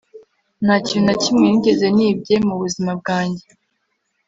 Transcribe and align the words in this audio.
Nta 0.63 0.75
kintu 0.87 1.05
na 1.07 1.15
kimwe 1.21 1.45
nigeze 1.49 1.85
nibye 1.97 2.35
mu 2.47 2.55
buzima 2.61 2.91
bwanjye 2.99 3.45